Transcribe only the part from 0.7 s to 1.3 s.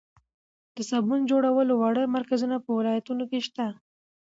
د صابون